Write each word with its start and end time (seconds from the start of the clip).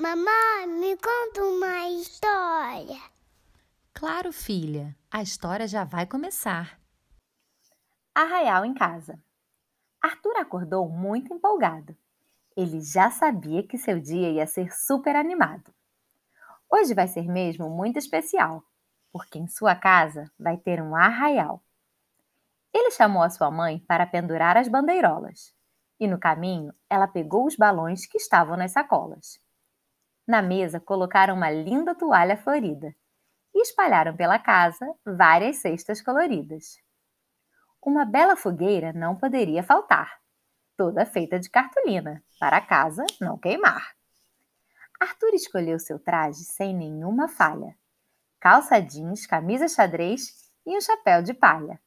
Mamãe, 0.00 0.66
me 0.66 0.96
conta 0.96 1.44
uma 1.44 1.90
história. 1.90 2.98
Claro, 3.92 4.32
filha, 4.32 4.96
a 5.10 5.20
história 5.20 5.68
já 5.68 5.84
vai 5.84 6.06
começar. 6.06 6.80
Arraial 8.14 8.64
em 8.64 8.72
casa. 8.72 9.22
Arthur 10.00 10.38
acordou 10.38 10.88
muito 10.88 11.34
empolgado. 11.34 11.94
Ele 12.56 12.80
já 12.80 13.10
sabia 13.10 13.62
que 13.62 13.76
seu 13.76 14.00
dia 14.00 14.30
ia 14.30 14.46
ser 14.46 14.72
super 14.72 15.14
animado. 15.14 15.70
Hoje 16.72 16.94
vai 16.94 17.06
ser 17.06 17.28
mesmo 17.28 17.68
muito 17.68 17.98
especial, 17.98 18.64
porque 19.12 19.38
em 19.38 19.48
sua 19.48 19.76
casa 19.76 20.32
vai 20.38 20.56
ter 20.56 20.80
um 20.80 20.96
arraial. 20.96 21.62
Ele 22.72 22.90
chamou 22.90 23.22
a 23.22 23.28
sua 23.28 23.50
mãe 23.50 23.80
para 23.80 24.06
pendurar 24.06 24.56
as 24.56 24.66
bandeirolas 24.66 25.54
e 26.00 26.06
no 26.06 26.18
caminho 26.18 26.72
ela 26.88 27.06
pegou 27.06 27.44
os 27.44 27.54
balões 27.54 28.06
que 28.06 28.16
estavam 28.16 28.56
nas 28.56 28.72
sacolas. 28.72 29.38
Na 30.30 30.40
mesa 30.40 30.78
colocaram 30.78 31.34
uma 31.34 31.50
linda 31.50 31.92
toalha 31.92 32.36
florida 32.36 32.94
e 33.52 33.62
espalharam 33.62 34.16
pela 34.16 34.38
casa 34.38 34.86
várias 35.04 35.56
cestas 35.56 36.00
coloridas. 36.00 36.76
Uma 37.84 38.04
bela 38.04 38.36
fogueira 38.36 38.92
não 38.92 39.16
poderia 39.16 39.60
faltar, 39.64 40.20
toda 40.76 41.04
feita 41.04 41.36
de 41.40 41.50
cartolina, 41.50 42.22
para 42.38 42.58
a 42.58 42.60
casa 42.60 43.04
não 43.20 43.36
queimar. 43.36 43.96
Arthur 45.00 45.34
escolheu 45.34 45.80
seu 45.80 45.98
traje 45.98 46.44
sem 46.44 46.72
nenhuma 46.76 47.26
falha: 47.26 47.74
calça 48.38 48.78
jeans, 48.78 49.26
camisa 49.26 49.66
xadrez 49.66 50.48
e 50.64 50.76
um 50.76 50.80
chapéu 50.80 51.24
de 51.24 51.34
palha. 51.34 51.80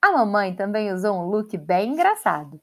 A 0.00 0.12
mamãe 0.12 0.54
também 0.54 0.92
usou 0.92 1.18
um 1.18 1.28
look 1.28 1.58
bem 1.58 1.94
engraçado 1.94 2.62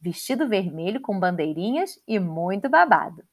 vestido 0.00 0.48
vermelho 0.48 1.00
com 1.00 1.18
bandeirinhas 1.18 2.00
e 2.06 2.20
muito 2.20 2.68
babado. 2.70 3.24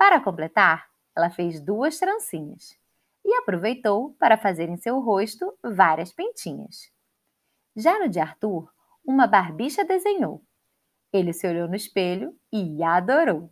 Para 0.00 0.18
completar, 0.18 0.88
ela 1.14 1.28
fez 1.28 1.60
duas 1.60 1.98
trancinhas 1.98 2.74
e 3.22 3.34
aproveitou 3.34 4.14
para 4.14 4.38
fazer 4.38 4.66
em 4.66 4.78
seu 4.78 4.98
rosto 4.98 5.54
várias 5.62 6.10
pentinhas. 6.10 6.90
Já 7.76 7.98
no 7.98 8.08
de 8.08 8.18
Arthur, 8.18 8.72
uma 9.04 9.26
barbicha 9.26 9.84
desenhou. 9.84 10.42
Ele 11.12 11.34
se 11.34 11.46
olhou 11.46 11.68
no 11.68 11.76
espelho 11.76 12.34
e 12.50 12.82
adorou. 12.82 13.50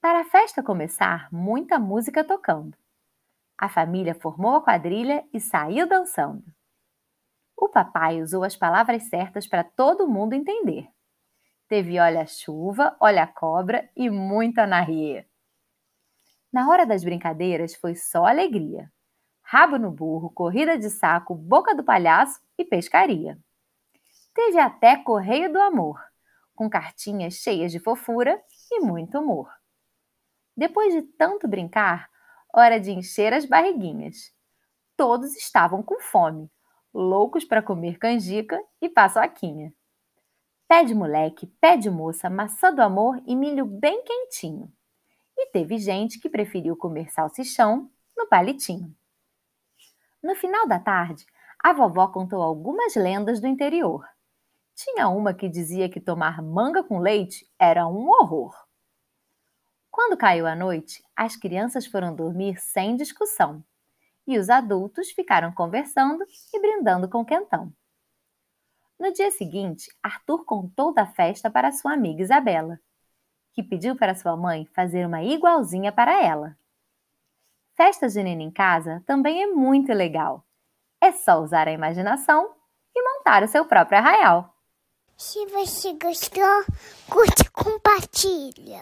Para 0.00 0.20
a 0.20 0.24
festa 0.24 0.62
começar, 0.62 1.30
muita 1.30 1.78
música 1.78 2.24
tocando. 2.24 2.74
A 3.58 3.68
família 3.68 4.14
formou 4.14 4.56
a 4.56 4.62
quadrilha 4.62 5.28
e 5.30 5.38
saiu 5.38 5.86
dançando. 5.86 6.42
O 7.54 7.68
papai 7.68 8.22
usou 8.22 8.44
as 8.44 8.56
palavras 8.56 9.02
certas 9.10 9.46
para 9.46 9.62
todo 9.62 10.08
mundo 10.08 10.32
entender. 10.32 10.88
Teve 11.68 12.00
olha-chuva, 12.00 12.96
olha-cobra 12.98 13.90
e 13.94 14.08
muita 14.08 14.66
narrie. 14.66 15.26
Na 16.50 16.66
hora 16.70 16.86
das 16.86 17.04
brincadeiras 17.04 17.74
foi 17.74 17.94
só 17.94 18.24
alegria. 18.24 18.90
Rabo 19.42 19.78
no 19.78 19.90
burro, 19.90 20.30
corrida 20.30 20.78
de 20.78 20.88
saco, 20.88 21.34
boca 21.34 21.74
do 21.74 21.84
palhaço 21.84 22.40
e 22.56 22.64
pescaria. 22.64 23.38
Teve 24.34 24.58
até 24.58 24.96
correio 24.96 25.52
do 25.52 25.60
amor, 25.60 26.02
com 26.54 26.70
cartinhas 26.70 27.34
cheias 27.34 27.70
de 27.70 27.78
fofura 27.78 28.42
e 28.72 28.80
muito 28.80 29.18
humor. 29.18 29.52
Depois 30.56 30.94
de 30.94 31.02
tanto 31.02 31.46
brincar, 31.46 32.08
hora 32.52 32.80
de 32.80 32.92
encher 32.92 33.34
as 33.34 33.44
barriguinhas. 33.44 34.32
Todos 34.96 35.36
estavam 35.36 35.82
com 35.82 36.00
fome, 36.00 36.50
loucos 36.94 37.44
para 37.44 37.62
comer 37.62 37.98
canjica 37.98 38.58
e 38.80 38.88
paçoquinha. 38.88 39.70
Pé 40.68 40.84
de 40.84 40.94
moleque, 40.94 41.46
pé 41.62 41.78
de 41.78 41.88
moça, 41.88 42.28
maçã 42.28 42.70
do 42.70 42.82
amor 42.82 43.18
e 43.24 43.34
milho 43.34 43.64
bem 43.64 44.04
quentinho. 44.04 44.70
E 45.34 45.46
teve 45.46 45.78
gente 45.78 46.20
que 46.20 46.28
preferiu 46.28 46.76
comer 46.76 47.10
salsichão 47.10 47.90
no 48.14 48.28
palitinho. 48.28 48.94
No 50.22 50.34
final 50.34 50.68
da 50.68 50.78
tarde, 50.78 51.24
a 51.58 51.72
vovó 51.72 52.08
contou 52.08 52.42
algumas 52.42 52.94
lendas 52.94 53.40
do 53.40 53.46
interior. 53.46 54.06
Tinha 54.74 55.08
uma 55.08 55.32
que 55.32 55.48
dizia 55.48 55.88
que 55.88 56.02
tomar 56.02 56.42
manga 56.42 56.84
com 56.84 56.98
leite 56.98 57.50
era 57.58 57.86
um 57.86 58.06
horror. 58.06 58.54
Quando 59.90 60.18
caiu 60.18 60.46
a 60.46 60.54
noite, 60.54 61.02
as 61.16 61.34
crianças 61.34 61.86
foram 61.86 62.14
dormir 62.14 62.60
sem 62.60 62.94
discussão 62.94 63.64
e 64.26 64.38
os 64.38 64.50
adultos 64.50 65.10
ficaram 65.12 65.50
conversando 65.50 66.22
e 66.52 66.60
brindando 66.60 67.08
com 67.08 67.24
quentão. 67.24 67.72
No 68.98 69.12
dia 69.12 69.30
seguinte, 69.30 69.94
Arthur 70.02 70.44
contou 70.44 70.92
da 70.92 71.06
festa 71.06 71.48
para 71.48 71.70
sua 71.70 71.92
amiga 71.92 72.22
Isabela, 72.22 72.80
que 73.52 73.62
pediu 73.62 73.94
para 73.94 74.14
sua 74.14 74.36
mãe 74.36 74.66
fazer 74.74 75.06
uma 75.06 75.22
igualzinha 75.22 75.92
para 75.92 76.22
ela. 76.22 76.56
Festa 77.76 78.08
junina 78.08 78.42
em 78.42 78.50
casa 78.50 79.02
também 79.06 79.42
é 79.42 79.46
muito 79.46 79.92
legal. 79.92 80.44
É 81.00 81.12
só 81.12 81.40
usar 81.40 81.68
a 81.68 81.72
imaginação 81.72 82.52
e 82.94 83.02
montar 83.02 83.44
o 83.44 83.48
seu 83.48 83.64
próprio 83.64 83.98
arraial. 83.98 84.52
Se 85.16 85.46
você 85.46 85.92
gostou, 85.94 86.64
curte 87.08 87.42
e 87.42 87.50
compartilha. 87.50 88.76